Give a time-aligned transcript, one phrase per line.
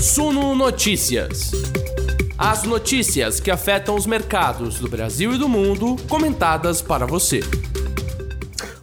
[0.00, 1.50] Suno Notícias.
[2.38, 7.40] As notícias que afetam os mercados do Brasil e do mundo, comentadas para você.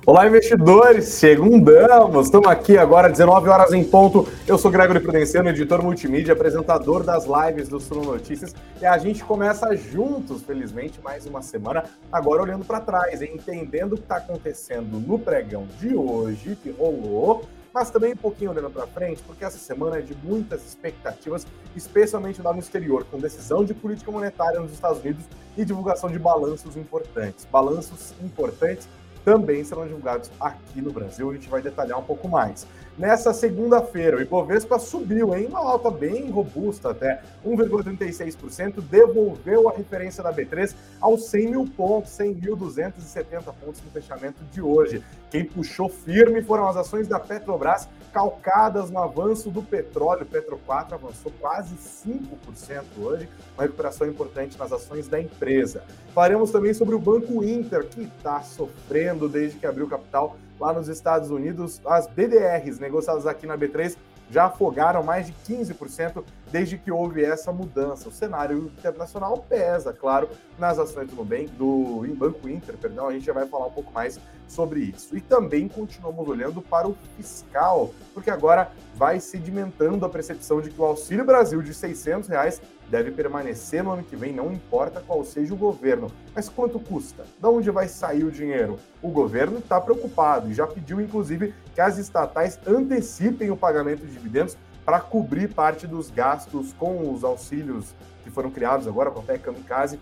[0.05, 1.05] Olá, investidores!
[1.05, 2.25] Segundamos!
[2.25, 4.27] Estamos aqui agora, 19 horas em ponto.
[4.45, 8.53] Eu sou Gregory Prudenciano, editor multimídia, apresentador das lives do Suno Notícias.
[8.81, 11.85] E a gente começa juntos, felizmente, mais uma semana.
[12.11, 17.45] Agora olhando para trás, entendendo o que está acontecendo no pregão de hoje, que rolou,
[17.75, 22.41] mas também um pouquinho olhando para frente, porque essa semana é de muitas expectativas, especialmente
[22.41, 25.25] lá no exterior, com decisão de política monetária nos Estados Unidos
[25.57, 27.43] e divulgação de balanços importantes.
[27.51, 28.87] Balanços importantes
[29.25, 31.29] também serão divulgados aqui no Brasil.
[31.29, 32.65] A gente vai detalhar um pouco mais.
[32.97, 37.21] Nessa segunda-feira, o Ibovespa subiu em uma alta bem robusta, até.
[37.45, 44.61] 1,36%, devolveu a referência da B3 aos 100 mil pontos, 100.270 pontos no fechamento de
[44.61, 45.03] hoje.
[45.29, 50.25] Quem puxou firme foram as ações da Petrobras, calcadas no avanço do petróleo.
[50.25, 55.83] Petro 4 avançou quase 5% hoje, uma recuperação importante nas ações da empresa.
[56.13, 60.87] Falaremos também sobre o Banco Inter, que está sofrendo desde que abriu capital lá nos
[60.87, 61.81] Estados Unidos.
[61.85, 63.97] As BDRs negociadas aqui na B3
[64.29, 68.09] já afogaram mais de 15% desde que houve essa mudança.
[68.09, 73.25] O cenário internacional pesa, claro, nas ações do Nubank, do Banco Inter, perdão, a gente
[73.25, 75.15] já vai falar um pouco mais sobre isso.
[75.15, 80.79] E também continuamos olhando para o fiscal, porque agora vai sedimentando a percepção de que
[80.79, 85.23] o Auxílio Brasil de 600 reais deve permanecer no ano que vem, não importa qual
[85.23, 86.11] seja o governo.
[86.33, 87.23] Mas quanto custa?
[87.23, 88.77] De onde vai sair o dinheiro?
[89.01, 94.11] O governo está preocupado e já pediu, inclusive, que as estatais antecipem o pagamento de
[94.11, 99.23] dividendos para cobrir parte dos gastos com os auxílios que foram criados agora com a
[99.23, 99.99] PEC Kamikaze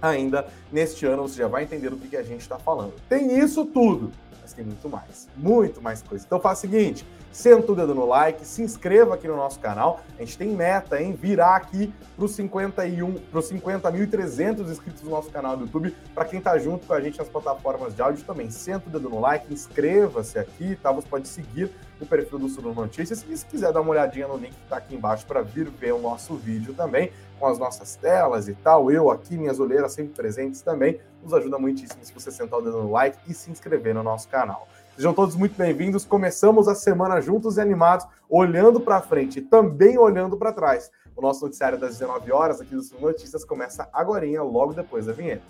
[0.00, 1.28] ainda neste ano.
[1.28, 2.94] Você já vai entender do que, que a gente está falando.
[3.08, 6.24] Tem isso tudo, mas tem muito mais, muito mais coisa.
[6.26, 10.00] Então faz o seguinte, senta o dedo no like, se inscreva aqui no nosso canal.
[10.16, 15.10] A gente tem meta em virar aqui para os 51, para os 50.300 inscritos no
[15.10, 15.94] nosso canal do YouTube.
[16.14, 19.10] Para quem está junto com a gente nas plataformas de áudio também, senta o dedo
[19.10, 20.92] no like, inscreva-se aqui, tá?
[20.92, 24.36] Você pode seguir o perfil do Suno Notícias e se quiser dar uma olhadinha no
[24.36, 27.96] link que está aqui embaixo para vir ver o nosso vídeo também, com as nossas
[27.96, 32.30] telas e tal, eu aqui, minhas olheiras sempre presentes também, nos ajuda muitíssimo se você
[32.30, 34.68] sentar o dedo no like e se inscrever no nosso canal.
[34.96, 36.04] Sejam todos muito bem-vindos.
[36.04, 40.88] Começamos a semana juntos e animados, olhando para frente e também olhando para trás.
[41.16, 45.12] O nosso noticiário das 19 horas aqui do Sul Notícias começa agora, logo depois da
[45.12, 45.42] vinheta.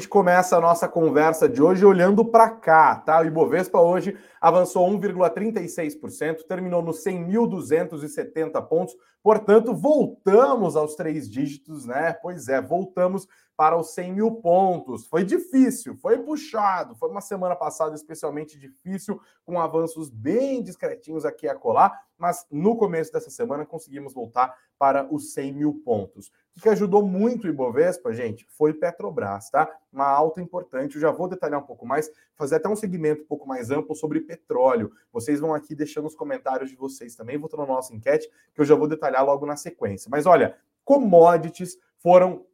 [0.00, 3.20] Gente começa a nossa conversa de hoje olhando para cá, tá?
[3.20, 12.14] O Ibovespa hoje avançou 1,36%, terminou nos 100.270 pontos, portanto, voltamos aos três dígitos, né?
[12.22, 13.28] Pois é, voltamos
[13.60, 15.06] para os 100 mil pontos.
[15.06, 21.46] Foi difícil, foi puxado, foi uma semana passada especialmente difícil, com avanços bem discretinhos aqui
[21.46, 26.32] a colar, mas no começo dessa semana conseguimos voltar para os 100 mil pontos.
[26.56, 29.70] O que ajudou muito o Ibovespa, gente, foi Petrobras, tá?
[29.92, 30.94] Uma alta importante.
[30.94, 33.94] Eu já vou detalhar um pouco mais, fazer até um segmento um pouco mais amplo
[33.94, 34.90] sobre petróleo.
[35.12, 38.64] Vocês vão aqui deixando os comentários de vocês também, votando na nossa enquete, que eu
[38.64, 40.08] já vou detalhar logo na sequência.
[40.10, 42.46] Mas olha, commodities foram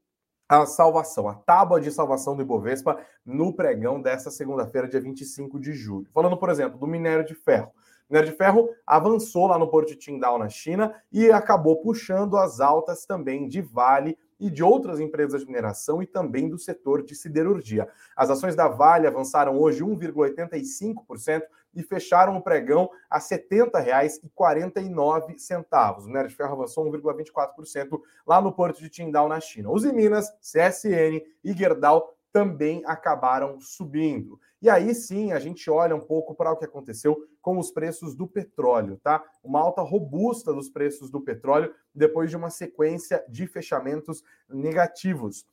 [0.48, 5.72] a salvação, a tábua de salvação do Ibovespa no pregão dessa segunda-feira, dia 25 de
[5.72, 6.06] julho.
[6.12, 7.72] Falando, por exemplo, do minério de ferro.
[8.08, 12.36] O minério de ferro avançou lá no porto de Qingdao, na China, e acabou puxando
[12.36, 17.02] as altas também de Vale e de outras empresas de mineração e também do setor
[17.02, 17.88] de siderurgia.
[18.14, 21.42] As ações da Vale avançaram hoje 1,85%
[21.76, 25.98] e fecharam o pregão a R$ 70,49.
[25.98, 29.70] O minério de ferro avançou 1,24% lá no porto de Qingdao, na China.
[29.70, 34.40] Os Minas, CSN e Gerdau também acabaram subindo.
[34.60, 38.14] E aí sim a gente olha um pouco para o que aconteceu com os preços
[38.14, 39.22] do petróleo, tá?
[39.42, 45.46] Uma alta robusta dos preços do petróleo depois de uma sequência de fechamentos negativos.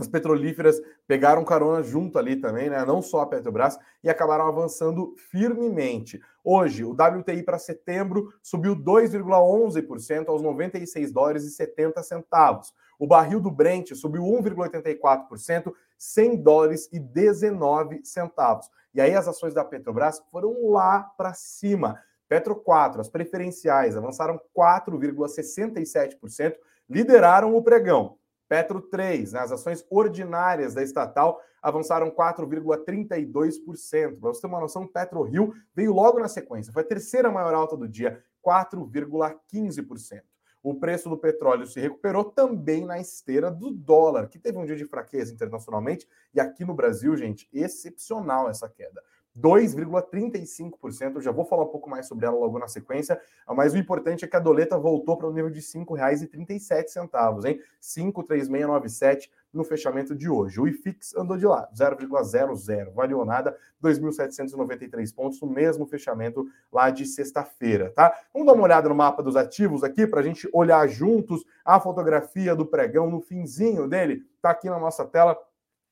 [0.00, 2.84] As petrolíferas pegaram carona junto ali também, né?
[2.84, 6.20] Não só a Petrobras, e acabaram avançando firmemente.
[6.44, 12.72] Hoje, o WTI para setembro subiu 2,11% aos 96 dólares e 70 centavos.
[12.98, 18.70] O barril do Brent subiu 1,84%, 100 dólares e 19 centavos.
[18.94, 22.00] E aí as ações da Petrobras foram lá para cima.
[22.28, 26.56] Petro 4, as preferenciais avançaram 4,67%,
[26.88, 28.16] lideraram o pregão.
[28.48, 34.20] Petro 3, né, as ações ordinárias da estatal avançaram 4,32%.
[34.20, 37.54] Para você ter uma noção, Petro Rio veio logo na sequência, foi a terceira maior
[37.54, 40.22] alta do dia, 4,15%.
[40.62, 44.74] O preço do petróleo se recuperou também na esteira do dólar, que teve um dia
[44.74, 49.00] de fraqueza internacionalmente e aqui no Brasil, gente, excepcional essa queda.
[49.38, 51.16] 2,35%.
[51.16, 54.24] Eu já vou falar um pouco mais sobre ela logo na sequência, mas o importante
[54.24, 57.60] é que a doleta voltou para o nível de R$ 5,37, hein?
[57.80, 60.60] 5,3697 no fechamento de hoje.
[60.60, 67.06] O IFIX andou de lado, 0,00, valeu nada, 2.793 pontos no mesmo fechamento lá de
[67.06, 68.14] sexta-feira, tá?
[68.32, 71.80] Vamos dar uma olhada no mapa dos ativos aqui para a gente olhar juntos a
[71.80, 74.24] fotografia do pregão no finzinho dele.
[74.40, 75.36] Tá aqui na nossa tela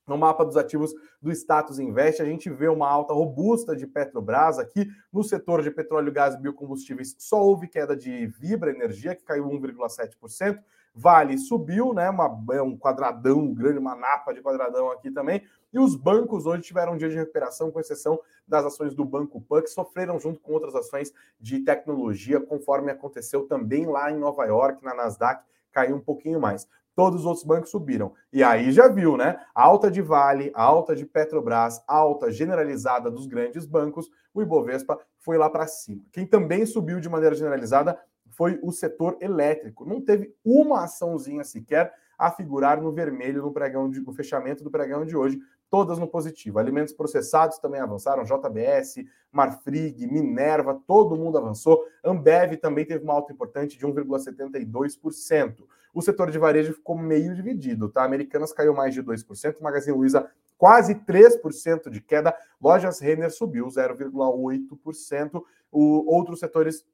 [0.06, 4.58] no mapa dos ativos do Status Invest, a gente vê uma alta robusta de Petrobras
[4.58, 7.14] aqui no setor de petróleo, gás e biocombustíveis.
[7.18, 10.58] Só houve queda de Vibra Energia, que caiu 1,7%.
[10.96, 12.08] Vale subiu, né?
[12.08, 15.42] Uma, é um quadradão grande, uma napa de quadradão aqui também.
[15.72, 19.40] E os bancos hoje tiveram um dia de recuperação, com exceção das ações do Banco
[19.40, 24.44] Pan, que sofreram junto com outras ações de tecnologia, conforme aconteceu também lá em Nova
[24.44, 25.42] York, na Nasdaq,
[25.72, 28.12] caiu um pouquinho mais todos os outros bancos subiram.
[28.32, 29.38] E aí já viu, né?
[29.54, 35.48] Alta de Vale, alta de Petrobras, alta generalizada dos grandes bancos, o Ibovespa foi lá
[35.48, 36.02] para cima.
[36.12, 37.98] Quem também subiu de maneira generalizada
[38.30, 39.84] foi o setor elétrico.
[39.84, 44.70] Não teve uma açãozinha sequer a figurar no vermelho no pregão de, no fechamento do
[44.70, 46.58] pregão de hoje, todas no positivo.
[46.58, 51.84] Alimentos processados também avançaram, JBS, Marfrig, Minerva, todo mundo avançou.
[52.04, 55.64] Ambev também teve uma alta importante de 1,72%.
[55.94, 58.04] O setor de varejo ficou meio dividido, tá?
[58.04, 65.42] Americanas caiu mais de 2%, Magazine Luiza quase 3% de queda, Lojas Renner subiu 0,8%.
[65.70, 66.84] Outros setores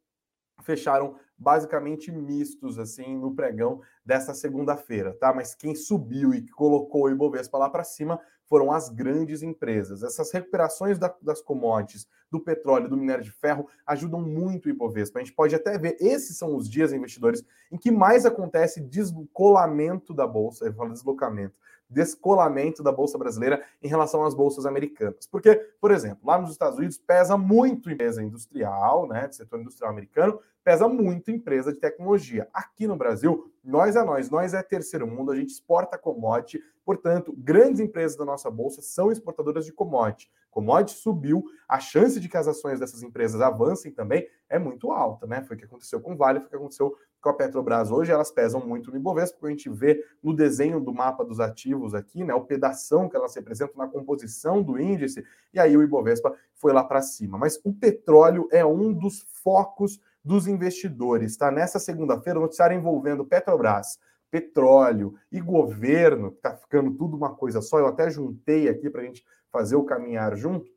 [0.63, 5.33] fecharam basicamente mistos assim no pregão dessa segunda-feira, tá?
[5.33, 10.03] Mas quem subiu e colocou o Ibovespa lá para cima foram as grandes empresas.
[10.03, 15.19] Essas recuperações da, das commodities, do petróleo, do minério de ferro, ajudam muito o Ibovespa.
[15.19, 20.13] A gente pode até ver, esses são os dias, investidores, em que mais acontece descolamento
[20.13, 21.57] da bolsa, eu falo deslocamento,
[21.91, 25.27] descolamento da bolsa brasileira em relação às bolsas americanas.
[25.27, 29.91] Porque, por exemplo, lá nos Estados Unidos pesa muito empresa industrial, né, do setor industrial
[29.91, 32.49] americano, pesa muito empresa de tecnologia.
[32.53, 37.35] Aqui no Brasil, nós é nós, nós é terceiro mundo, a gente exporta commodity, portanto,
[37.37, 40.31] grandes empresas da nossa bolsa são exportadoras de commodity.
[40.51, 45.27] Commodity subiu, a chance de que as ações dessas empresas avancem também é muito alta,
[45.27, 45.43] né?
[45.43, 48.31] Foi o que aconteceu com Vale, foi o que aconteceu com a Petrobras hoje, elas
[48.31, 52.25] pesam muito no Ibovespa, porque a gente vê no desenho do mapa dos ativos aqui,
[52.25, 56.73] né, o pedação que elas representam na composição do índice, e aí o Ibovespa foi
[56.73, 57.37] lá para cima.
[57.37, 61.51] Mas o petróleo é um dos focos dos investidores, tá?
[61.51, 63.99] Nessa segunda-feira, o noticiário envolvendo Petrobras,
[64.31, 69.03] petróleo e governo, que tá ficando tudo uma coisa só, eu até juntei aqui para
[69.03, 70.71] a gente fazer o caminhar junto,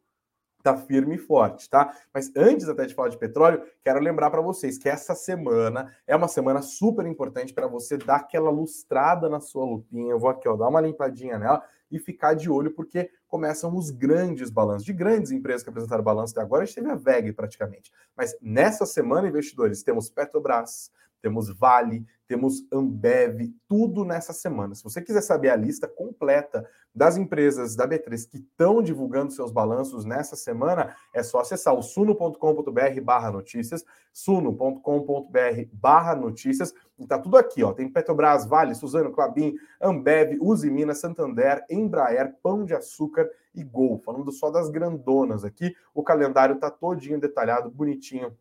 [0.64, 1.94] tá firme e forte, tá?
[2.14, 6.16] Mas antes até de falar de petróleo, quero lembrar para vocês que essa semana é
[6.16, 10.12] uma semana super importante para você dar aquela lustrada na sua lupinha.
[10.12, 11.62] Eu vou aqui, ó, dar uma limpadinha nela
[11.92, 16.34] e ficar de olho porque começam os grandes balanços de grandes empresas que apresentaram balanço
[16.34, 16.64] até agora.
[16.64, 17.92] A gente teve a VEG praticamente.
[18.16, 20.92] Mas nessa semana, investidores, temos Petrobras,
[21.24, 24.76] temos Vale, temos Ambev, tudo nessa semana.
[24.76, 29.50] Se você quiser saber a lista completa das empresas da B3 que estão divulgando seus
[29.50, 37.18] balanços nessa semana, é só acessar o suno.com.br barra notícias, suno.com.br barra notícias, e tá
[37.18, 37.72] tudo aqui, ó.
[37.72, 43.98] Tem Petrobras, Vale, Suzano, Clabin, Ambev, Uzi Minas, Santander, Embraer, Pão de Açúcar e Gol.
[43.98, 48.36] Falando só das grandonas aqui, o calendário tá todinho detalhado, bonitinho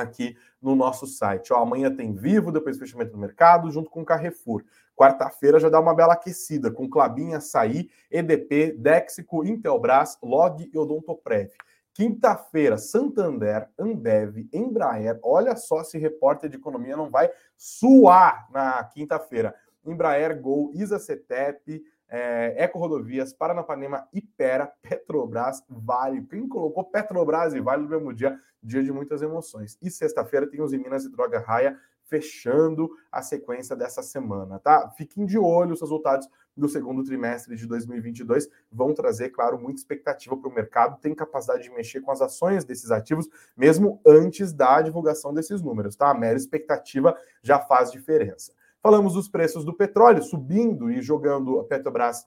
[0.00, 1.52] aqui no nosso site.
[1.52, 4.64] Ó, amanhã tem Vivo, depois fechamento do mercado, junto com Carrefour.
[4.96, 11.50] Quarta-feira já dá uma bela aquecida, com Clabin, Açaí, EDP, Dexico, Intelbras, Log e Odontoprev.
[11.92, 15.18] Quinta-feira, Santander, Ambev, Embraer.
[15.22, 19.54] Olha só se repórter de economia não vai suar na quinta-feira.
[19.86, 26.22] Embraer, Gol, Isacetep, é, Eco Rodovias, Paranapanema, Ipera, Petrobras, Vale.
[26.26, 28.38] Quem colocou Petrobras e Vale no mesmo dia?
[28.62, 29.76] Dia de muitas emoções.
[29.82, 34.90] E sexta-feira tem os Minas e Droga Raia fechando a sequência dessa semana, tá?
[34.90, 40.36] Fiquem de olho, os resultados do segundo trimestre de 2022 vão trazer, claro, muita expectativa
[40.36, 44.80] para o mercado, tem capacidade de mexer com as ações desses ativos, mesmo antes da
[44.82, 46.10] divulgação desses números, tá?
[46.10, 48.52] A mera expectativa já faz diferença.
[48.84, 52.22] Falamos dos preços do petróleo subindo e jogando a Petrobras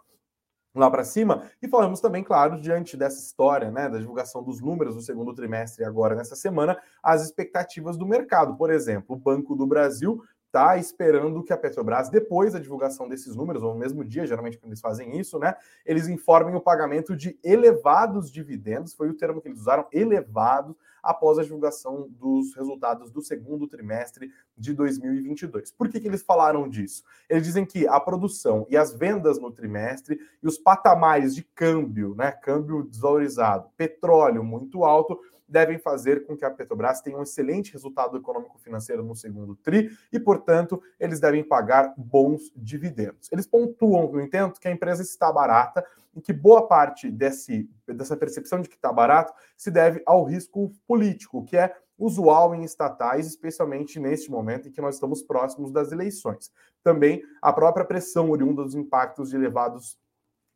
[0.74, 1.44] lá para cima.
[1.62, 5.86] E falamos também, claro, diante dessa história, né, da divulgação dos números do segundo trimestre
[5.86, 8.58] agora nessa semana, as expectativas do mercado.
[8.58, 13.36] Por exemplo, o Banco do Brasil está esperando que a Petrobras, depois da divulgação desses
[13.36, 17.16] números, ou no mesmo dia, geralmente quando eles fazem isso, né, eles informem o pagamento
[17.16, 23.12] de elevados dividendos, foi o termo que eles usaram, elevados, após a divulgação dos resultados
[23.12, 25.72] do segundo trimestre de 2022.
[25.72, 27.04] Por que, que eles falaram disso?
[27.30, 32.14] Eles dizem que a produção e as vendas no trimestre e os patamares de câmbio,
[32.16, 37.72] né, câmbio desvalorizado, petróleo muito alto, devem fazer com que a Petrobras tenha um excelente
[37.72, 43.32] resultado econômico-financeiro no segundo TRI e, portanto, eles devem pagar bons dividendos.
[43.32, 45.86] Eles pontuam, no entanto, que a empresa está barata
[46.16, 50.72] e que boa parte desse, dessa percepção de que está barato se deve ao risco
[50.88, 55.92] político, que é usual em estatais, especialmente neste momento em que nós estamos próximos das
[55.92, 56.52] eleições.
[56.84, 59.98] Também a própria pressão oriunda dos impactos de elevados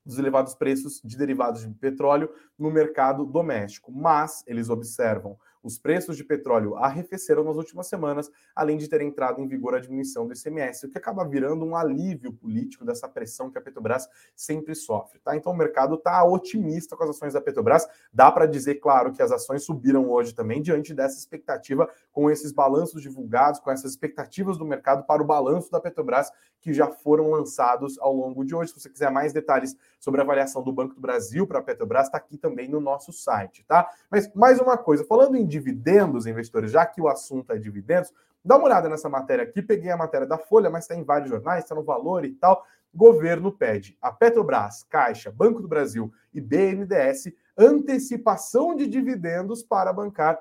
[0.06, 3.92] dos elevados preços de derivados de petróleo no mercado doméstico.
[3.92, 9.42] Mas eles observam os preços de petróleo arrefeceram nas últimas semanas, além de ter entrado
[9.42, 13.50] em vigor a diminuição do ICMS, o que acaba virando um alívio político dessa pressão
[13.50, 15.20] que a Petrobras sempre sofre.
[15.20, 15.36] Tá?
[15.36, 17.88] Então o mercado está otimista com as ações da Petrobras.
[18.12, 22.52] Dá para dizer, claro, que as ações subiram hoje também diante dessa expectativa, com esses
[22.52, 27.32] balanços divulgados, com essas expectativas do mercado para o balanço da Petrobras que já foram
[27.32, 28.72] lançados ao longo de hoje.
[28.72, 32.06] Se você quiser mais detalhes sobre a avaliação do Banco do Brasil para a Petrobras,
[32.06, 33.90] está aqui também no nosso site, tá?
[34.10, 38.12] Mas mais uma coisa, falando em dividendos, investidores, já que o assunto é dividendos,
[38.44, 39.62] dá uma olhada nessa matéria aqui.
[39.62, 42.66] Peguei a matéria da Folha, mas está em vários jornais, está no Valor e tal.
[42.94, 50.40] Governo pede a Petrobras, Caixa, Banco do Brasil e BNDES antecipação de dividendos para bancar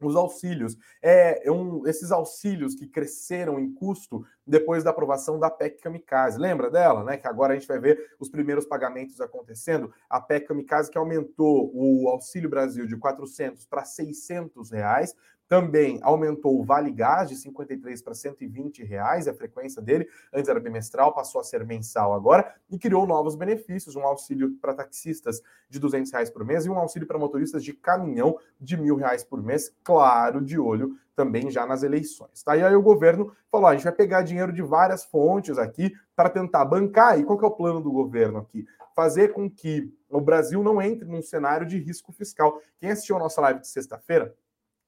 [0.00, 0.76] os auxílios.
[1.02, 6.38] É, é um, esses auxílios que cresceram em custo depois da aprovação da PEC Kamikaze.
[6.38, 7.16] Lembra dela, né?
[7.16, 9.92] Que agora a gente vai ver os primeiros pagamentos acontecendo.
[10.08, 15.14] A PEC Kamikaze que aumentou o Auxílio Brasil de 400 para 600 reais,
[15.48, 20.58] também aumentou o Vale Gás de 53 para 120 reais, a frequência dele, antes era
[20.58, 25.78] bimestral, passou a ser mensal agora, e criou novos benefícios, um auxílio para taxistas de
[25.78, 29.42] 200 reais por mês e um auxílio para motoristas de caminhão de mil reais por
[29.42, 32.42] mês, claro, de olho também já nas eleições.
[32.42, 32.56] Tá?
[32.56, 36.28] E aí o governo falou: a gente vai pegar dinheiro de várias fontes aqui para
[36.28, 37.18] tentar bancar.
[37.18, 38.66] E qual que é o plano do governo aqui?
[38.94, 42.60] Fazer com que o Brasil não entre num cenário de risco fiscal.
[42.78, 44.34] Quem assistiu a nossa live de sexta-feira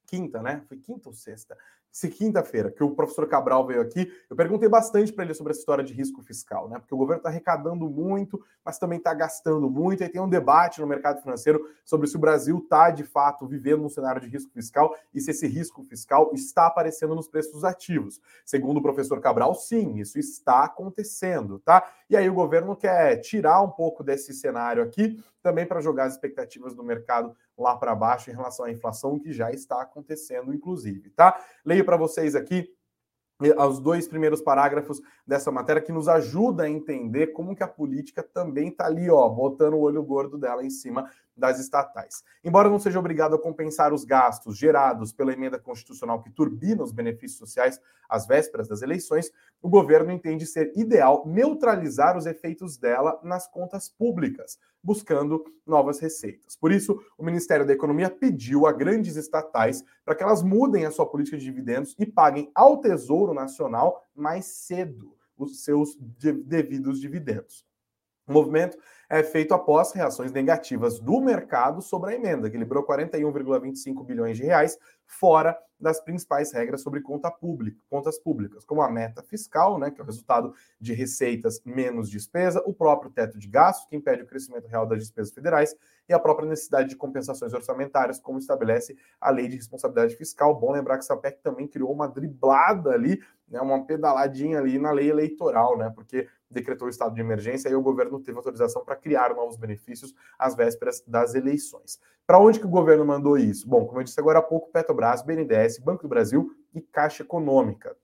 [0.08, 0.62] quinta, né?
[0.66, 1.56] Foi quinta ou sexta?
[1.90, 5.60] Se quinta-feira, que o professor Cabral veio aqui, eu perguntei bastante para ele sobre essa
[5.60, 6.78] história de risco fiscal, né?
[6.78, 10.80] Porque o governo está arrecadando muito, mas também está gastando muito, e tem um debate
[10.80, 14.52] no mercado financeiro sobre se o Brasil está, de fato, vivendo um cenário de risco
[14.52, 18.20] fiscal e se esse risco fiscal está aparecendo nos preços ativos.
[18.44, 21.82] Segundo o professor Cabral, sim, isso está acontecendo, tá?
[22.08, 26.14] E aí o governo quer tirar um pouco desse cenário aqui, também para jogar as
[26.14, 31.10] expectativas do mercado lá para baixo em relação à inflação, que já está acontecendo, inclusive,
[31.10, 31.38] tá?
[31.64, 32.72] Leio para vocês aqui
[33.68, 38.20] os dois primeiros parágrafos dessa matéria que nos ajuda a entender como que a política
[38.20, 42.24] também está ali, ó, botando o olho gordo dela em cima das estatais.
[42.42, 46.92] Embora não seja obrigado a compensar os gastos gerados pela emenda constitucional que turbina os
[46.92, 49.30] benefícios sociais às vésperas das eleições,
[49.62, 56.56] o governo entende ser ideal neutralizar os efeitos dela nas contas públicas, buscando novas receitas.
[56.56, 60.90] Por isso, o Ministério da Economia pediu a grandes estatais para que elas mudem a
[60.90, 67.67] sua política de dividendos e paguem ao Tesouro Nacional mais cedo os seus devidos dividendos.
[68.28, 68.76] O movimento
[69.08, 74.44] é feito após reações negativas do mercado sobre a emenda, que liberou 41,25 bilhões de
[74.44, 79.90] reais fora das principais regras sobre conta pública, contas públicas, como a meta fiscal, né,
[79.90, 84.22] que é o resultado de receitas menos despesa, o próprio teto de gastos, que impede
[84.22, 85.74] o crescimento real das despesas federais,
[86.08, 90.58] e a própria necessidade de compensações orçamentárias, como estabelece a lei de responsabilidade fiscal.
[90.58, 94.90] Bom lembrar que essa PEC também criou uma driblada ali, né, uma pedaladinha ali na
[94.90, 98.96] lei eleitoral, né, porque decretou o estado de emergência e o governo teve autorização para
[98.96, 102.00] criar novos benefícios às vésperas das eleições.
[102.26, 103.68] Para onde que o governo mandou isso?
[103.68, 107.96] Bom, como eu disse agora há pouco, Petrobras, BNDES, Banco do Brasil e Caixa Econômica.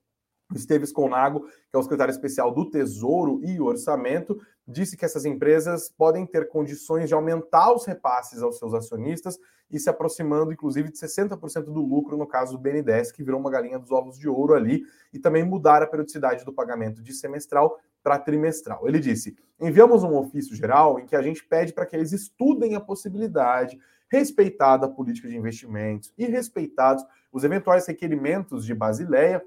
[0.53, 5.89] Esteves Conago, que é o secretário especial do Tesouro e Orçamento, disse que essas empresas
[5.89, 9.39] podem ter condições de aumentar os repasses aos seus acionistas
[9.71, 13.49] e se aproximando, inclusive, de 60% do lucro no caso do BNDES, que virou uma
[13.49, 17.79] galinha dos ovos de ouro ali, e também mudar a periodicidade do pagamento de semestral
[18.03, 18.87] para trimestral.
[18.87, 22.75] Ele disse: enviamos um ofício geral em que a gente pede para que eles estudem
[22.75, 29.43] a possibilidade, respeitada a política de investimentos e respeitados os eventuais requerimentos de Basileia,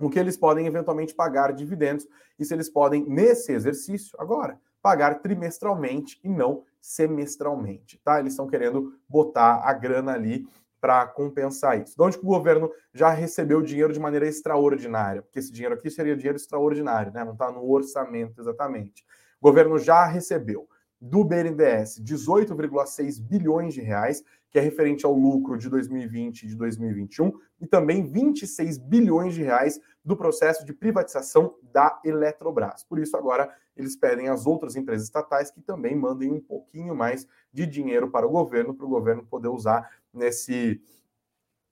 [0.00, 2.06] o que eles podem eventualmente pagar dividendos
[2.38, 8.18] e se eles podem, nesse exercício, agora, pagar trimestralmente e não semestralmente, tá?
[8.18, 10.48] Eles estão querendo botar a grana ali
[10.80, 11.94] para compensar isso.
[11.94, 15.20] De onde que o governo já recebeu dinheiro de maneira extraordinária?
[15.20, 17.22] Porque esse dinheiro aqui seria dinheiro extraordinário, né?
[17.22, 19.04] não está no orçamento exatamente.
[19.38, 20.66] O governo já recebeu
[21.00, 26.56] do BNDES 18,6 bilhões de reais, que é referente ao lucro de 2020 e de
[26.56, 32.82] 2021, e também 26 bilhões de reais do processo de privatização da Eletrobras.
[32.84, 37.26] Por isso, agora eles pedem às outras empresas estatais que também mandem um pouquinho mais
[37.52, 40.82] de dinheiro para o governo, para o governo poder usar nesse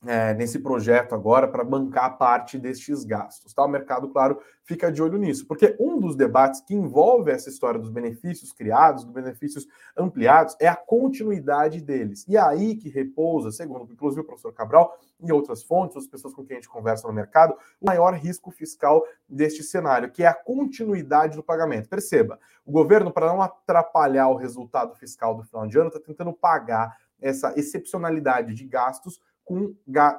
[0.07, 3.53] é, nesse projeto agora para bancar parte destes gastos.
[3.53, 3.65] Tá?
[3.65, 7.81] O mercado, claro, fica de olho nisso, porque um dos debates que envolve essa história
[7.81, 12.25] dos benefícios criados, dos benefícios ampliados, é a continuidade deles.
[12.29, 16.33] E é aí que repousa, segundo inclusive o professor Cabral e outras fontes, as pessoas
[16.33, 20.29] com quem a gente conversa no mercado, o maior risco fiscal deste cenário, que é
[20.29, 21.89] a continuidade do pagamento.
[21.89, 26.33] Perceba, o governo, para não atrapalhar o resultado fiscal do final de ano, está tentando
[26.33, 29.75] pagar essa excepcionalidade de gastos com,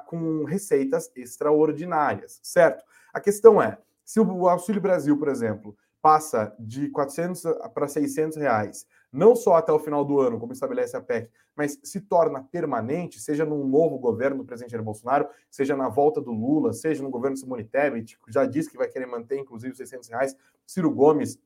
[0.06, 2.84] com receitas extraordinárias, certo?
[3.12, 8.86] A questão é, se o Auxílio Brasil, por exemplo, passa de 400 para 600 reais,
[9.12, 13.20] não só até o final do ano, como estabelece a PEC, mas se torna permanente,
[13.20, 17.10] seja num novo governo do presidente Jair Bolsonaro, seja na volta do Lula, seja no
[17.10, 21.38] governo Simone Tebet, já disse que vai querer manter, inclusive, os 600 reais, Ciro Gomes,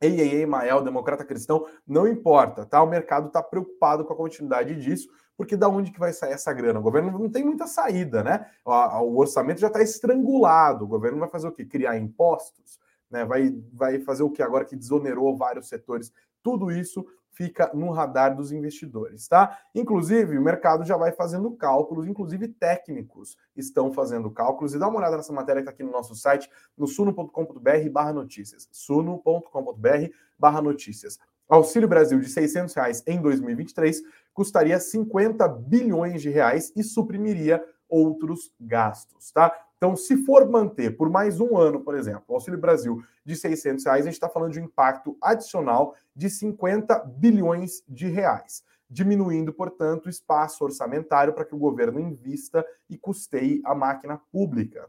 [0.00, 2.82] ei, ei, ei, Mael, democrata cristão, não importa, tá?
[2.82, 5.10] O mercado está preocupado com a continuidade disso,
[5.40, 6.78] porque da onde que vai sair essa grana?
[6.78, 8.44] O governo não tem muita saída, né?
[8.62, 10.84] O, orçamento já está estrangulado.
[10.84, 11.64] O governo vai fazer o quê?
[11.64, 12.78] Criar impostos?
[13.10, 13.24] Né?
[13.24, 16.12] Vai, vai fazer o que agora que desonerou vários setores?
[16.42, 19.58] Tudo isso fica no radar dos investidores, tá?
[19.74, 24.74] Inclusive, o mercado já vai fazendo cálculos, inclusive técnicos estão fazendo cálculos.
[24.74, 28.12] E dá uma olhada nessa matéria que está aqui no nosso site, no suno.com.br barra
[28.12, 28.68] notícias.
[28.70, 31.18] suno.com.br barra notícias.
[31.50, 34.02] Auxílio Brasil de 600 reais em 2023
[34.40, 39.54] custaria 50 bilhões de reais e suprimiria outros gastos, tá?
[39.76, 43.84] Então, se for manter por mais um ano, por exemplo, o Auxílio Brasil de 600
[43.84, 49.52] reais, a gente está falando de um impacto adicional de 50 bilhões de reais, diminuindo,
[49.52, 54.88] portanto, o espaço orçamentário para que o governo invista e custeie a máquina pública.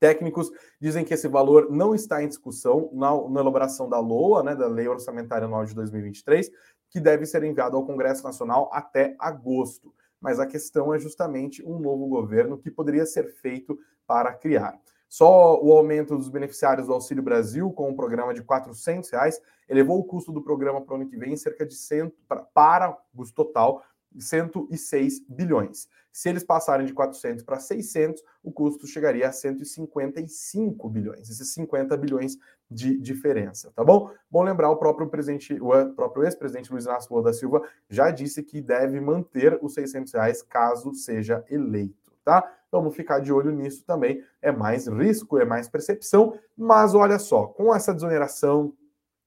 [0.00, 0.50] Técnicos
[0.80, 4.66] dizem que esse valor não está em discussão na, na elaboração da LOA, né, da
[4.66, 6.50] Lei Orçamentária Anual de 2023,
[6.90, 9.92] que deve ser enviado ao Congresso Nacional até agosto.
[10.20, 14.80] Mas a questão é justamente um novo governo que poderia ser feito para criar.
[15.08, 19.98] Só o aumento dos beneficiários do Auxílio Brasil, com um programa de 400 reais, elevou
[19.98, 22.98] o custo do programa para o ano que vem em cerca de 100, para, para
[23.16, 23.82] o total
[24.18, 25.88] 106 bilhões.
[26.12, 31.30] Se eles passarem de 400 para 600, o custo chegaria a 155 bilhões.
[31.30, 32.36] Esses 50 bilhões
[32.70, 34.10] de diferença, tá bom?
[34.30, 38.42] Bom lembrar, o próprio presidente, o próprio ex-presidente Luiz Inácio Lula da Silva já disse
[38.42, 42.52] que deve manter os 600 reais caso seja eleito, tá?
[42.70, 44.22] Vamos ficar de olho nisso também.
[44.42, 48.74] É mais risco, é mais percepção, mas olha só, com essa desoneração,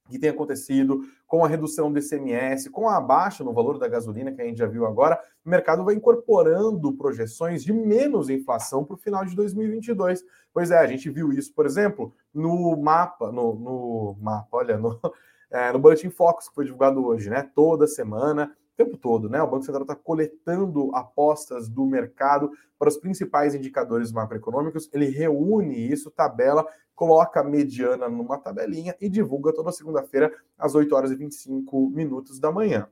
[0.10, 4.34] que tem acontecido com a redução do ICMS, com a baixa no valor da gasolina
[4.34, 8.96] que a gente já viu agora, o mercado vai incorporando projeções de menos inflação para
[8.96, 10.26] o final de 2022.
[10.54, 15.00] Pois é, a gente viu isso, por exemplo, no mapa, no, no mapa, olha, no,
[15.50, 17.50] é, no Boletim Focus que foi divulgado hoje, né?
[17.56, 19.42] Toda semana tempo todo, né?
[19.42, 25.92] O Banco Central está coletando apostas do mercado para os principais indicadores macroeconômicos, ele reúne
[25.92, 26.66] isso, tabela,
[26.96, 32.40] coloca a mediana numa tabelinha e divulga toda segunda-feira às 8 horas e 25 minutos
[32.40, 32.88] da manhã.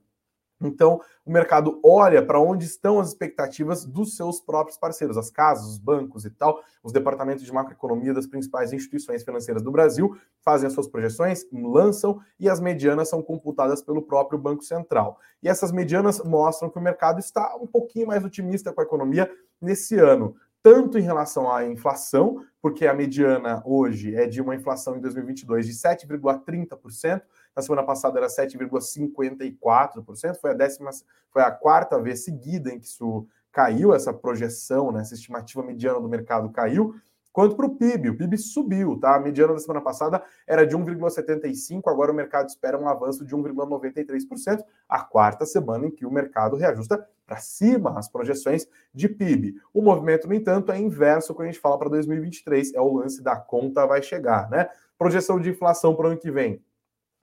[0.62, 5.66] Então, o mercado olha para onde estão as expectativas dos seus próprios parceiros, as casas,
[5.68, 10.68] os bancos e tal, os departamentos de macroeconomia das principais instituições financeiras do Brasil fazem
[10.68, 15.18] as suas projeções, lançam e as medianas são computadas pelo próprio Banco Central.
[15.42, 19.32] E essas medianas mostram que o mercado está um pouquinho mais otimista com a economia
[19.62, 24.98] nesse ano tanto em relação à inflação, porque a mediana hoje é de uma inflação
[24.98, 27.22] em 2022 de 7,30%,
[27.60, 30.92] na semana passada era 7,54%, foi a décima,
[31.30, 36.00] foi a quarta vez seguida em que isso caiu, essa projeção, né, essa estimativa mediana
[36.00, 36.96] do mercado caiu.
[37.32, 39.16] Quanto para o PIB, o PIB subiu, tá?
[39.16, 43.36] A mediana da semana passada era de 1,75, agora o mercado espera um avanço de
[43.36, 49.56] 1,93%, a quarta semana em que o mercado reajusta para cima as projeções de PIB.
[49.72, 53.22] O movimento, no entanto, é inverso quando a gente fala para 2023, é o lance
[53.22, 54.68] da conta vai chegar, né?
[54.98, 56.60] Projeção de inflação para o ano que vem,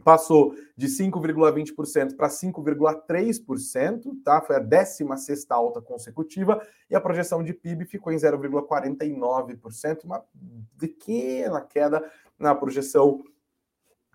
[0.04, 4.40] passou de 5,20% para 5,3%, tá?
[4.40, 10.24] Foi a 16 alta consecutiva, e a projeção de PIB ficou em 0,49%, uma
[10.78, 12.04] pequena queda
[12.38, 13.24] na projeção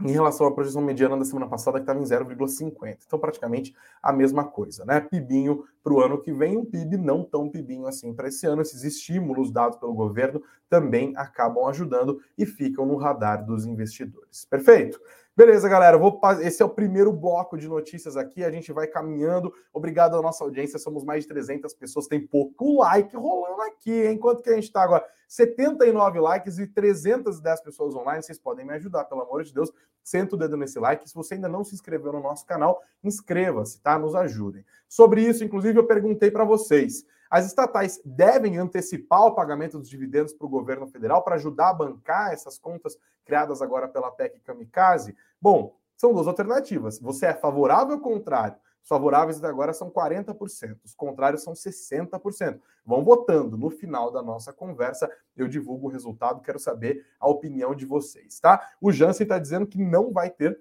[0.03, 2.97] em relação à projeção mediana da semana passada, que estava em 0,50.
[3.05, 4.99] Então, praticamente a mesma coisa, né?
[4.99, 8.61] Pibinho para o ano que vem, um PIB não tão pibinho assim para esse ano.
[8.61, 14.45] Esses estímulos dados pelo governo também acabam ajudando e ficam no radar dos investidores.
[14.45, 14.99] Perfeito?
[15.35, 15.97] Beleza, galera.
[15.97, 18.43] Vou, esse é o primeiro bloco de notícias aqui.
[18.43, 19.51] A gente vai caminhando.
[19.73, 20.77] Obrigado à nossa audiência.
[20.77, 22.07] Somos mais de 300 pessoas.
[22.07, 24.07] Tem pouco like rolando aqui.
[24.07, 28.21] Enquanto que a gente está agora 79 likes e 310 pessoas online.
[28.21, 29.71] Vocês podem me ajudar, pelo amor de Deus.
[30.03, 31.07] Senta o dedo nesse like.
[31.07, 33.97] Se você ainda não se inscreveu no nosso canal, inscreva-se, tá?
[33.97, 34.65] Nos ajudem.
[34.89, 37.05] Sobre isso, inclusive, eu perguntei para vocês.
[37.29, 41.73] As estatais devem antecipar o pagamento dos dividendos para o governo federal para ajudar a
[41.73, 45.15] bancar essas contas criadas agora pela PEC Kamikaze?
[45.41, 46.99] Bom, são duas alternativas.
[46.99, 48.57] Você é favorável ou contrário?
[48.83, 52.59] Os favoráveis até agora são 40%, os contrários são 60%.
[52.83, 53.55] Vão votando.
[53.55, 58.39] No final da nossa conversa, eu divulgo o resultado, quero saber a opinião de vocês,
[58.39, 58.67] tá?
[58.81, 60.59] O Jansen está dizendo que não vai ter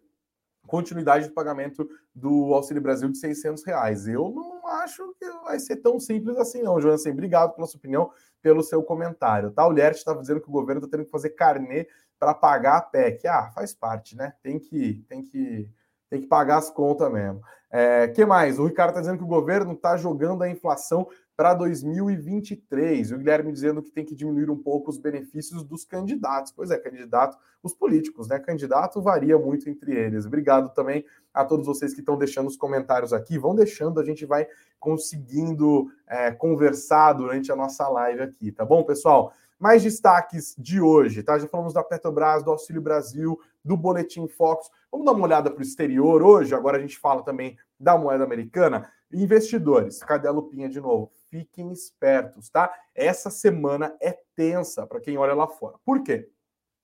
[0.70, 4.06] continuidade do pagamento do Auxílio Brasil de 600 reais.
[4.06, 7.12] Eu não acho que vai ser tão simples assim, não, Joansen.
[7.12, 9.50] Obrigado pela sua opinião, pelo seu comentário.
[9.50, 9.66] Tá?
[9.66, 11.88] O Liert estava dizendo que o governo está tendo que fazer carnê
[12.20, 13.26] para pagar a PEC.
[13.26, 14.32] Ah, faz parte, né?
[14.44, 15.68] Tem que, tem que,
[16.08, 17.42] tem que pagar as contas mesmo.
[17.68, 18.60] É, que mais?
[18.60, 21.08] O Ricardo está dizendo que o governo está jogando a inflação
[21.40, 23.12] para 2023.
[23.12, 26.52] O Guilherme dizendo que tem que diminuir um pouco os benefícios dos candidatos.
[26.52, 28.38] Pois é, candidato, os políticos, né?
[28.38, 30.26] Candidato varia muito entre eles.
[30.26, 33.38] Obrigado também a todos vocês que estão deixando os comentários aqui.
[33.38, 34.46] Vão deixando, a gente vai
[34.78, 39.32] conseguindo é, conversar durante a nossa live aqui, tá bom, pessoal?
[39.58, 41.38] Mais destaques de hoje, tá?
[41.38, 44.70] Já falamos da Petrobras, do Auxílio Brasil, do Boletim Fox.
[44.92, 46.54] Vamos dar uma olhada para o exterior hoje.
[46.54, 48.90] Agora a gente fala também da moeda americana.
[49.10, 51.10] Investidores, cadê a lupinha de novo?
[51.30, 52.72] Fiquem espertos, tá?
[52.94, 55.76] Essa semana é tensa para quem olha lá fora.
[55.84, 56.28] Por quê?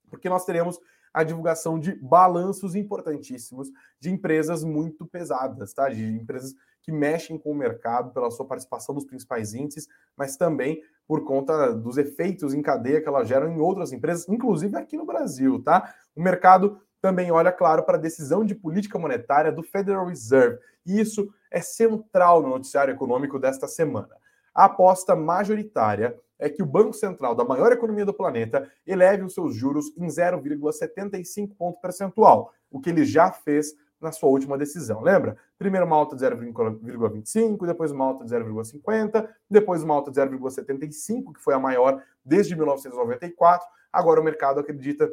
[0.08, 0.78] Porque nós teremos
[1.12, 5.88] a divulgação de balanços importantíssimos de empresas muito pesadas, tá?
[5.88, 10.82] De empresas que mexem com o mercado pela sua participação nos principais índices, mas também
[11.08, 15.06] por conta dos efeitos em cadeia que elas geram em outras empresas, inclusive aqui no
[15.06, 15.94] Brasil, tá?
[16.14, 20.58] O mercado também olha, claro, para a decisão de política monetária do Federal Reserve.
[20.84, 24.14] E isso é central no noticiário econômico desta semana.
[24.56, 29.34] A aposta majoritária é que o Banco Central da maior economia do planeta eleve os
[29.34, 35.02] seus juros em 0,75 ponto percentual, o que ele já fez na sua última decisão.
[35.02, 35.36] Lembra?
[35.58, 41.34] Primeiro uma alta de 0,25, depois uma alta de 0,50, depois uma alta de 0,75,
[41.34, 43.68] que foi a maior desde 1994.
[43.92, 45.10] Agora o mercado acredita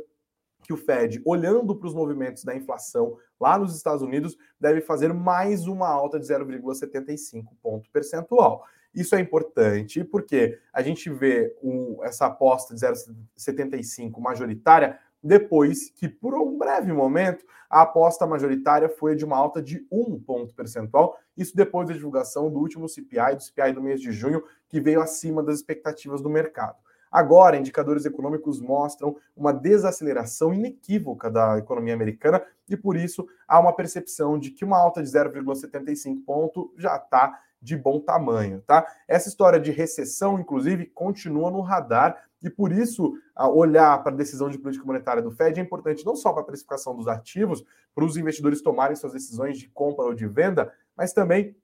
[0.63, 5.13] que o Fed, olhando para os movimentos da inflação lá nos Estados Unidos, deve fazer
[5.13, 8.63] mais uma alta de 0,75 ponto percentual.
[8.93, 11.55] Isso é importante porque a gente vê
[12.03, 19.15] essa aposta de 0,75 majoritária depois que, por um breve momento, a aposta majoritária foi
[19.15, 21.17] de uma alta de um ponto percentual.
[21.35, 25.01] Isso depois da divulgação do último CPI, do CPI do mês de junho, que veio
[25.01, 26.75] acima das expectativas do mercado.
[27.09, 33.75] Agora, indicadores econômicos mostram uma desaceleração inequívoca da economia americana e, por isso, há uma
[33.75, 38.85] percepção de que uma alta de 0,75 ponto já está de bom tamanho, tá?
[39.07, 43.13] Essa história de recessão, inclusive, continua no radar e por isso
[43.53, 46.45] olhar para a decisão de política monetária do Fed é importante não só para a
[46.45, 47.63] precificação dos ativos,
[47.95, 51.55] para os investidores tomarem suas decisões de compra ou de venda, mas também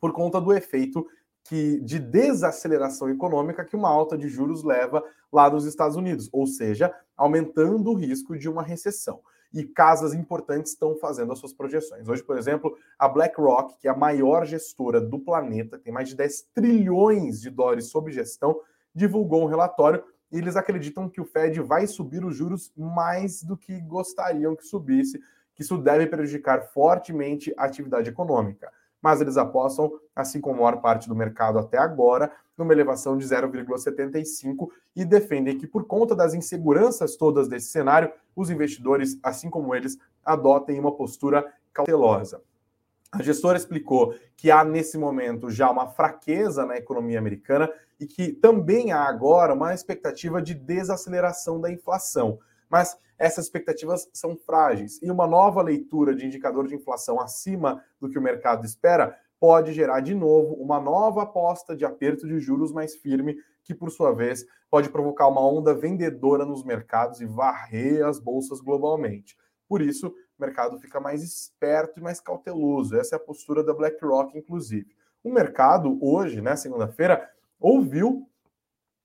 [0.00, 1.06] por conta do efeito
[1.44, 6.46] que de desaceleração econômica que uma alta de juros leva lá nos Estados Unidos, ou
[6.46, 9.20] seja, aumentando o risco de uma recessão
[9.54, 12.08] e casas importantes estão fazendo as suas projeções.
[12.08, 16.16] Hoje, por exemplo, a BlackRock, que é a maior gestora do planeta, tem mais de
[16.16, 18.60] 10 trilhões de dólares sob gestão,
[18.92, 23.56] divulgou um relatório e eles acreditam que o Fed vai subir os juros mais do
[23.56, 25.20] que gostariam que subisse,
[25.54, 28.70] que isso deve prejudicar fortemente a atividade econômica
[29.04, 33.26] mas eles apostam, assim como a maior parte do mercado até agora, numa elevação de
[33.26, 39.74] 0,75 e defendem que, por conta das inseguranças todas desse cenário, os investidores, assim como
[39.74, 42.42] eles, adotem uma postura cautelosa.
[43.12, 48.32] A gestora explicou que há nesse momento já uma fraqueza na economia americana e que
[48.32, 52.38] também há agora uma expectativa de desaceleração da inflação
[52.74, 58.10] mas essas expectativas são frágeis e uma nova leitura de indicador de inflação acima do
[58.10, 62.72] que o mercado espera pode gerar de novo uma nova aposta de aperto de juros
[62.72, 68.04] mais firme, que por sua vez pode provocar uma onda vendedora nos mercados e varrer
[68.06, 69.36] as bolsas globalmente.
[69.68, 72.96] Por isso, o mercado fica mais esperto e mais cauteloso.
[72.96, 74.94] Essa é a postura da BlackRock, inclusive.
[75.22, 78.28] O mercado hoje, né, segunda-feira, ouviu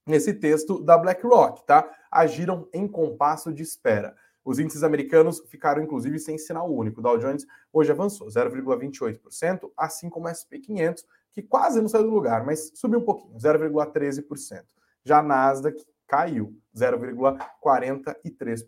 [0.06, 1.88] esse texto da BlackRock, tá?
[2.10, 4.14] Agiram em compasso de espera.
[4.44, 7.00] Os índices americanos ficaram, inclusive, sem sinal único.
[7.00, 12.04] O Dow Jones hoje avançou 0,28%, assim como o S&P 500 que quase não saiu
[12.04, 14.64] do lugar, mas subiu um pouquinho, 0,13%.
[15.04, 18.66] Já a Nasdaq caiu 0,43%.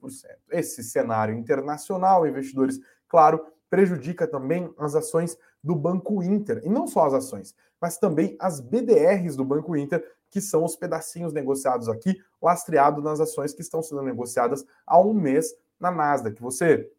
[0.51, 6.61] Esse cenário internacional, investidores, claro, prejudica também as ações do Banco Inter.
[6.65, 10.75] E não só as ações, mas também as BDRs do Banco Inter, que são os
[10.75, 16.40] pedacinhos negociados aqui, lastreado nas ações que estão sendo negociadas há um mês na Nasdaq.
[16.40, 16.90] Você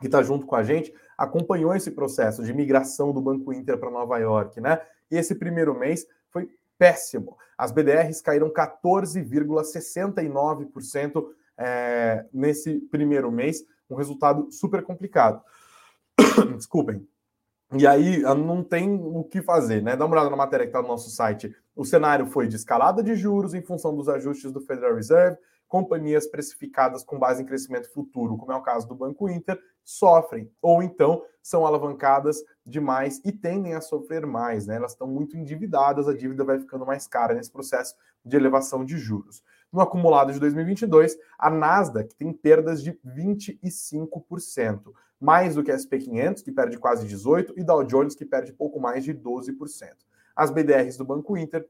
[0.00, 3.90] que está junto com a gente acompanhou esse processo de migração do Banco Inter para
[3.90, 4.80] Nova York, né?
[5.10, 7.36] E esse primeiro mês foi péssimo.
[7.58, 11.26] As BDRs caíram 14,69%
[11.58, 15.42] é, nesse primeiro mês, um resultado super complicado.
[16.56, 17.04] Desculpem.
[17.72, 19.96] E aí não tem o que fazer, né?
[19.96, 21.54] Dá uma olhada na matéria que está no nosso site.
[21.74, 26.28] O cenário foi de escalada de juros em função dos ajustes do Federal Reserve, companhias
[26.28, 30.82] precificadas com base em crescimento futuro, como é o caso do Banco Inter, sofrem, ou
[30.82, 34.76] então são alavancadas demais e tendem a sofrer mais, né?
[34.76, 38.96] Elas estão muito endividadas, a dívida vai ficando mais cara nesse processo de elevação de
[38.96, 39.42] juros.
[39.76, 46.42] No acumulado de 2022, a Nasdaq tem perdas de 25%, mais do que a SP500,
[46.42, 49.52] que perde quase 18%, e Dow Jones, que perde pouco mais de 12%.
[50.34, 51.68] As BDRs do Banco Inter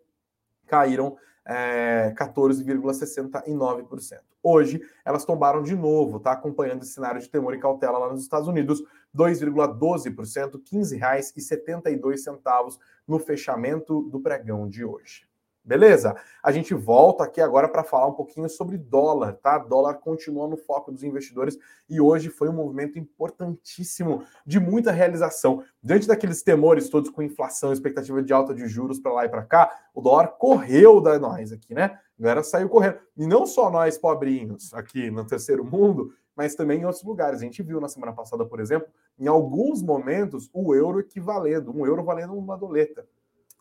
[0.68, 4.20] caíram é, 14,69%.
[4.40, 6.30] Hoje, elas tombaram de novo, tá?
[6.30, 8.84] Acompanhando esse cenário de temor e cautela lá nos Estados Unidos,
[9.16, 15.26] 2,12%, R$ 15,72 no fechamento do pregão de hoje.
[15.66, 16.14] Beleza?
[16.40, 19.58] A gente volta aqui agora para falar um pouquinho sobre dólar, tá?
[19.58, 21.58] Dólar continua no foco dos investidores
[21.90, 25.64] e hoje foi um movimento importantíssimo de muita realização.
[25.82, 29.42] Diante daqueles temores todos com inflação, expectativa de alta de juros para lá e para
[29.42, 31.98] cá, o dólar correu da nós aqui, né?
[32.16, 32.98] A galera saiu correndo.
[33.16, 37.40] E não só nós pobrinhos aqui no terceiro mundo, mas também em outros lugares.
[37.40, 38.86] A gente viu na semana passada, por exemplo,
[39.18, 43.04] em alguns momentos, o euro equivalendo, um euro valendo uma doleta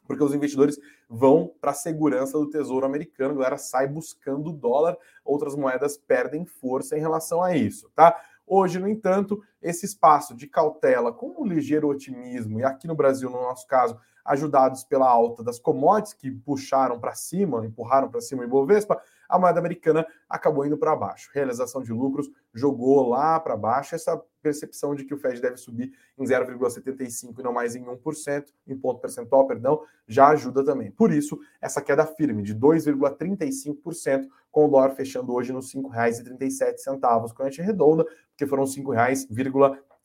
[0.05, 4.97] porque os investidores vão para a segurança do Tesouro Americano, a galera sai buscando dólar,
[5.23, 8.15] outras moedas perdem força em relação a isso, tá?
[8.47, 13.29] Hoje, no entanto, esse espaço de cautela com um ligeiro otimismo, e aqui no Brasil,
[13.29, 18.41] no nosso caso, ajudados pela alta das commodities que puxaram para cima, empurraram para cima
[18.41, 21.29] o Ibovespa, a moeda americana acabou indo para baixo.
[21.33, 25.91] Realização de lucros jogou lá para baixo essa percepção de que o Fed deve subir
[26.17, 30.91] em 0,75 e não mais em 1%, em ponto percentual, perdão, já ajuda também.
[30.91, 37.33] Por isso, essa queda firme de 2,35%, com o dólar fechando hoje nos R$ 5,37,
[37.33, 39.15] com a gente redonda, porque foram R$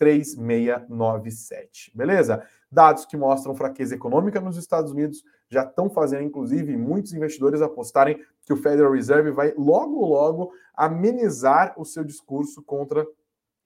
[0.01, 1.91] 5,3697.
[1.95, 2.43] Beleza?
[2.71, 8.25] Dados que mostram fraqueza econômica nos Estados Unidos já estão fazendo, inclusive, muitos investidores apostarem
[8.43, 13.07] que o Federal Reserve vai logo, logo amenizar o seu discurso contra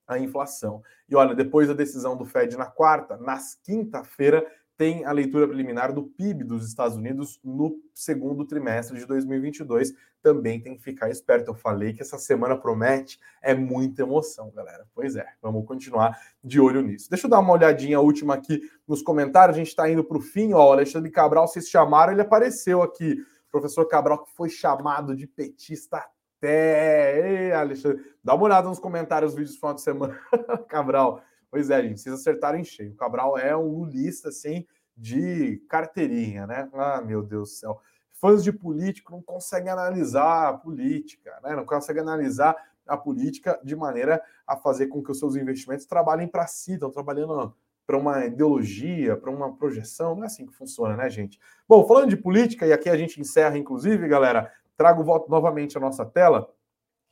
[0.06, 0.82] a inflação.
[1.08, 5.92] E olha, depois da decisão do Fed na quarta, nas quinta-feira, tem a leitura preliminar
[5.92, 9.92] do PIB dos Estados Unidos no segundo trimestre de 2022.
[10.20, 11.50] Também tem que ficar esperto.
[11.50, 14.86] Eu falei que essa semana promete, é muita emoção, galera.
[14.94, 17.08] Pois é, vamos continuar de olho nisso.
[17.08, 19.56] Deixa eu dar uma olhadinha última aqui nos comentários.
[19.56, 20.52] A gente está indo para o fim.
[20.52, 23.20] Ó, o Alexandre Cabral, vocês chamaram, ele apareceu aqui.
[23.48, 27.46] O professor Cabral, que foi chamado de petista até.
[27.46, 30.20] Ei, Alexandre, dá uma olhada nos comentários dos vídeos do final de semana,
[30.68, 31.22] Cabral.
[31.54, 32.90] Pois é, gente, vocês acertaram em cheio.
[32.90, 36.68] O Cabral é um lulista, assim, de carteirinha, né?
[36.74, 37.80] Ah, meu Deus do céu.
[38.10, 41.54] Fãs de político não conseguem analisar a política, né?
[41.54, 46.26] Não conseguem analisar a política de maneira a fazer com que os seus investimentos trabalhem
[46.26, 47.54] para si, estão trabalhando
[47.86, 50.16] para uma ideologia, para uma projeção.
[50.16, 51.38] Não é assim que funciona, né, gente?
[51.68, 56.04] Bom, falando de política, e aqui a gente encerra, inclusive, galera, trago novamente à nossa
[56.04, 56.52] tela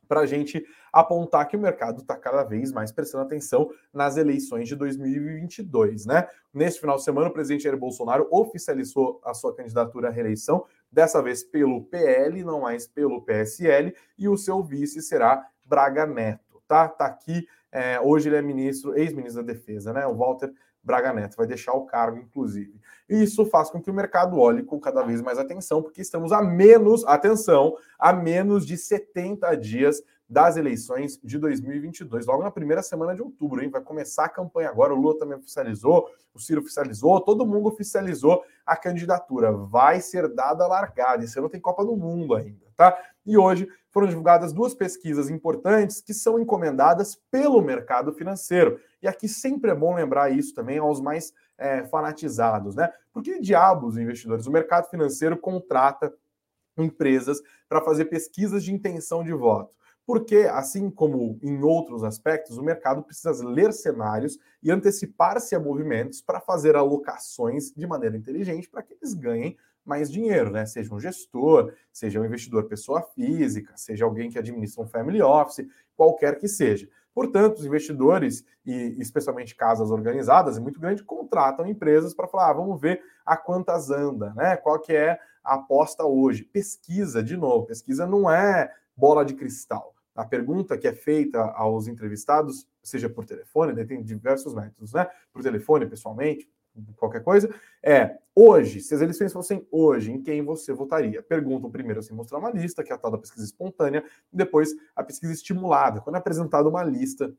[0.08, 4.68] para a gente apontar que o mercado está cada vez mais prestando atenção nas eleições
[4.68, 6.28] de 2022, né?
[6.52, 11.22] Neste final de semana, o presidente Jair Bolsonaro oficializou a sua candidatura à reeleição, dessa
[11.22, 16.86] vez pelo PL, não mais pelo PSL, e o seu vice será Braga Neto, tá?
[16.88, 17.48] Tá aqui.
[17.70, 20.06] É, hoje ele é ministro, ex-ministro da Defesa, né?
[20.06, 20.52] O Walter
[20.82, 22.80] Braga Neto vai deixar o cargo, inclusive.
[23.08, 26.32] E isso faz com que o mercado olhe com cada vez mais atenção, porque estamos
[26.32, 32.82] a menos, atenção, a menos de 70 dias das eleições de 2022, logo na primeira
[32.82, 33.68] semana de outubro, hein?
[33.68, 34.94] Vai começar a campanha agora.
[34.94, 39.52] O Lula também oficializou, o Ciro oficializou, todo mundo oficializou a candidatura.
[39.52, 41.22] Vai ser dada a largada.
[41.22, 42.98] Esse ano tem Copa do Mundo ainda, tá?
[43.26, 48.80] E hoje foram divulgadas duas pesquisas importantes que são encomendadas pelo mercado financeiro.
[49.02, 52.90] E aqui sempre é bom lembrar isso também aos mais é, fanatizados, né?
[53.12, 56.10] Porque diabos, investidores, o mercado financeiro contrata
[56.78, 59.76] empresas para fazer pesquisas de intenção de voto.
[60.06, 66.20] Porque, assim como em outros aspectos, o mercado precisa ler cenários e antecipar-se a movimentos
[66.20, 70.64] para fazer alocações de maneira inteligente para que eles ganhem mais dinheiro, né?
[70.66, 75.66] Seja um gestor, seja um investidor pessoa física, seja alguém que administra um family office,
[75.96, 76.88] qualquer que seja.
[77.14, 82.54] Portanto, os investidores, e especialmente casas organizadas, e muito grande, contratam empresas para falar, ah,
[82.54, 84.56] vamos ver a quantas anda, né?
[84.56, 86.44] Qual que é a aposta hoje?
[86.44, 89.91] Pesquisa, de novo, pesquisa não é bola de cristal.
[90.14, 95.08] A pergunta que é feita aos entrevistados, seja por telefone, né, tem diversos métodos, né?
[95.32, 96.48] Por telefone, pessoalmente,
[96.96, 101.22] qualquer coisa, é hoje, se as eleições fossem hoje, em quem você votaria?
[101.22, 104.74] Perguntam primeiro assim, mostrar uma lista, que é a tal da pesquisa espontânea, e depois
[104.94, 107.32] a pesquisa estimulada, quando é apresentada uma lista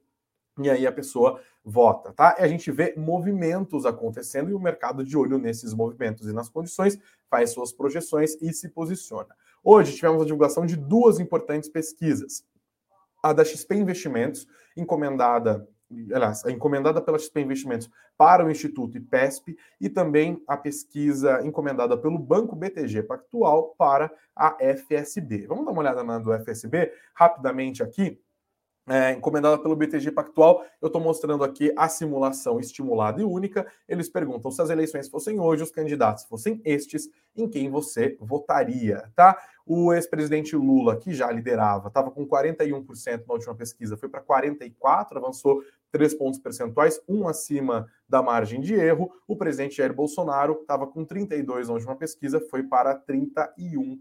[0.60, 2.36] e aí a pessoa vota, tá?
[2.38, 6.48] E a gente vê movimentos acontecendo e o mercado de olho nesses movimentos e nas
[6.48, 9.36] condições faz suas projeções e se posiciona.
[9.64, 12.46] Hoje tivemos a divulgação de duas importantes pesquisas.
[13.24, 15.68] A da XP Investimentos, encomendada
[16.14, 22.18] aliás, encomendada pela XP Investimentos para o Instituto IPESP e também a pesquisa encomendada pelo
[22.18, 25.46] Banco BTG Pactual para a FSB.
[25.48, 28.20] Vamos dar uma olhada na do FSB rapidamente aqui
[28.88, 30.66] é, encomendada pelo BTG Pactual.
[30.82, 33.66] Eu estou mostrando aqui a simulação estimulada e única.
[33.88, 39.10] Eles perguntam se as eleições fossem hoje, os candidatos fossem estes, em quem você votaria,
[39.16, 39.38] tá?
[39.66, 45.16] O ex-presidente Lula, que já liderava, estava com 41% na última pesquisa, foi para 44%,
[45.16, 49.12] avançou 3 pontos percentuais, um acima da margem de erro.
[49.28, 54.00] O presidente Jair Bolsonaro estava com 32% na última pesquisa, foi para 31%,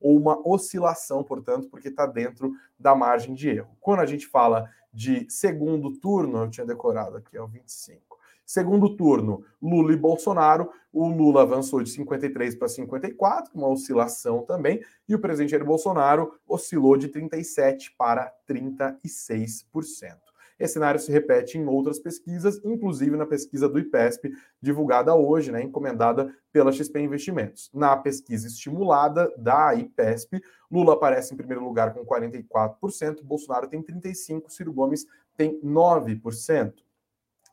[0.00, 3.76] ou uma oscilação, portanto, porque está dentro da margem de erro.
[3.80, 8.18] Quando a gente fala de segundo turno, eu tinha decorado aqui, é o 25.
[8.46, 10.70] Segundo turno, Lula e Bolsonaro.
[10.90, 16.38] O Lula avançou de 53 para 54, uma oscilação também, e o presidente Jair Bolsonaro
[16.48, 20.33] oscilou de 37 para 36%.
[20.58, 25.62] Esse cenário se repete em outras pesquisas, inclusive na pesquisa do IPESP, divulgada hoje, né,
[25.62, 27.70] encomendada pela XP Investimentos.
[27.74, 30.40] Na pesquisa estimulada da IPESP,
[30.70, 36.84] Lula aparece em primeiro lugar com 44%, Bolsonaro tem 35%, Ciro Gomes tem 9%.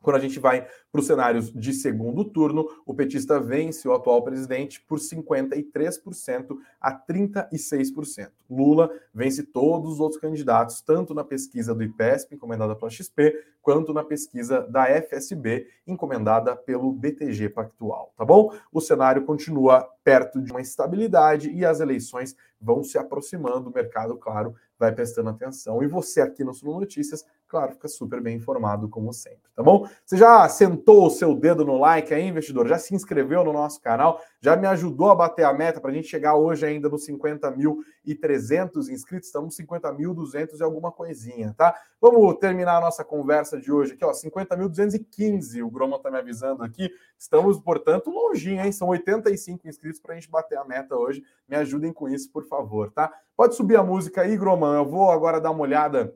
[0.01, 4.23] Quando a gente vai para os cenários de segundo turno, o petista vence o atual
[4.23, 8.29] presidente por 53% a 36%.
[8.49, 13.93] Lula vence todos os outros candidatos, tanto na pesquisa do IPESP, encomendada pela XP, quanto
[13.93, 18.51] na pesquisa da FSB, encomendada pelo BTG Pactual, tá bom?
[18.71, 24.17] O cenário continua perto de uma estabilidade e as eleições vão se aproximando, o mercado,
[24.17, 25.83] claro, vai prestando atenção.
[25.83, 29.85] E você aqui no Sul Notícias, claro, fica super bem informado, como sempre, tá bom?
[30.05, 32.65] Você já sentou o seu dedo no like aí, investidor?
[32.65, 34.21] Já se inscreveu no nosso canal?
[34.39, 38.87] Já me ajudou a bater a meta para a gente chegar hoje ainda nos 50.300
[38.87, 39.27] inscritos?
[39.27, 41.75] Estamos 50.200 e alguma coisinha, tá?
[41.99, 46.63] Vamos terminar a nossa conversa de hoje aqui, ó, 50.215, o Groma tá me avisando
[46.63, 46.89] aqui.
[47.19, 48.71] Estamos, portanto, longinho, hein?
[48.71, 51.21] São 85 inscritos para a gente bater a meta hoje.
[51.49, 53.11] Me ajudem com isso, por favor, tá?
[53.35, 54.67] Pode subir a música aí, Groma.
[54.73, 56.15] Eu vou agora dar uma olhada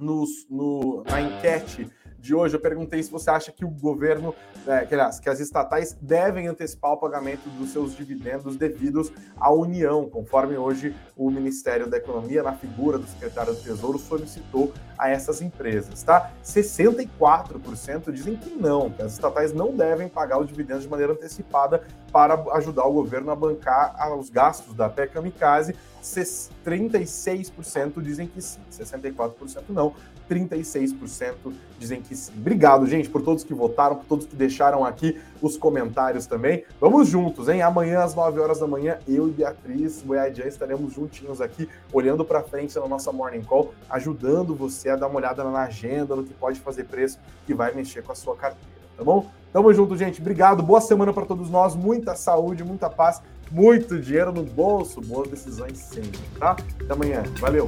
[0.00, 4.34] no, na enquete de hoje, eu perguntei se você acha que o governo,
[4.66, 9.50] é, que, aliás, que as estatais devem antecipar o pagamento dos seus dividendos devidos à
[9.50, 15.08] União, conforme hoje o Ministério da Economia, na figura do secretário do Tesouro, solicitou a
[15.08, 16.30] essas empresas, tá?
[16.44, 21.82] 64% dizem que não, que as estatais não devem pagar os dividendos de maneira antecipada
[22.12, 25.74] para ajudar o governo a bancar os gastos da PEC Kamikaze.
[26.02, 29.94] 36% dizem que sim, 64% não.
[30.30, 31.34] 36%
[31.78, 32.32] dizem que sim.
[32.38, 36.64] Obrigado, gente, por todos que votaram, por todos que deixaram aqui os comentários também.
[36.80, 37.60] Vamos juntos, hein?
[37.62, 42.42] Amanhã, às 9 horas da manhã, eu e Beatriz Boiadian estaremos juntinhos aqui, olhando para
[42.42, 46.32] frente na nossa Morning Call, ajudando você a dar uma olhada na agenda, no que
[46.32, 49.26] pode fazer preço, que vai mexer com a sua carteira, tá bom?
[49.50, 50.20] Tamo junto, gente.
[50.20, 50.62] Obrigado.
[50.62, 51.74] Boa semana para todos nós.
[51.74, 56.52] Muita saúde, muita paz, muito dinheiro no bolso, boas decisões sempre, tá?
[56.52, 57.22] Até amanhã.
[57.40, 57.66] Valeu.